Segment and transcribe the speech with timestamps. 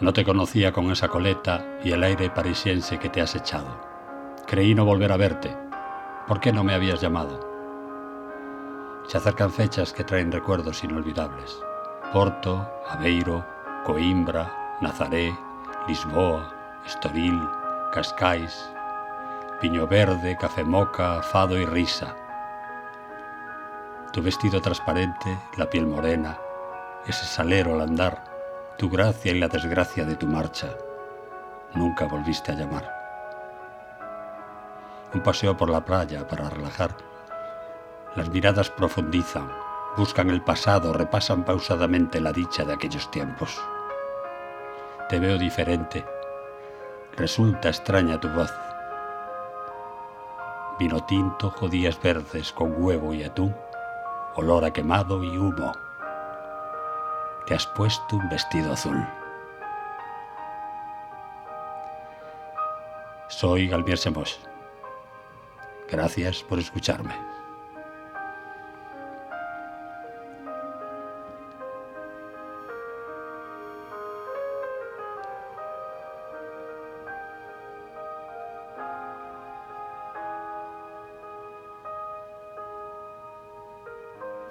[0.00, 3.68] No te conocía con esa coleta y el aire parisiense que te has echado.
[4.46, 5.54] Creí no volver a verte.
[6.26, 7.48] ¿Por qué no me habías llamado?
[9.06, 11.58] Se acercan fechas que traen recuerdos inolvidables.
[12.12, 13.44] Porto, Aveiro,
[13.84, 15.36] Coimbra, Nazaré,
[15.86, 17.40] Lisboa, Estoril,
[17.92, 18.70] Cascais,
[19.60, 22.16] Piño Verde, Café Moca, Fado y Risa
[24.12, 26.36] Tu vestido transparente, la piel morena,
[27.06, 28.24] ese salero al andar,
[28.76, 30.74] tu gracia y la desgracia de tu marcha.
[31.74, 32.92] Nunca volviste a llamar.
[35.14, 36.96] Un paseo por la playa para relajar.
[38.16, 39.48] Las miradas profundizan,
[39.96, 43.62] buscan el pasado, repasan pausadamente la dicha de aquellos tiempos.
[45.08, 46.04] Te veo diferente.
[47.16, 48.52] Resulta extraña tu voz.
[50.80, 53.54] Vino tinto, judías verdes con huevo y atún,
[54.36, 55.72] olor a quemado y humo
[57.50, 59.04] te has puesto un vestido azul.
[63.28, 64.38] Soy Galmier Semos.
[65.88, 67.12] Gracias por escucharme.